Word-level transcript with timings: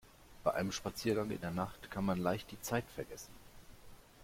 Bei 0.43 0.55
einem 0.55 0.71
Spaziergang 0.71 1.29
in 1.29 1.39
der 1.41 1.51
Nacht 1.51 1.91
kann 1.91 2.03
man 2.03 2.17
leicht 2.17 2.49
die 2.49 2.59
Zeit 2.59 2.85
vergessen. 2.95 3.35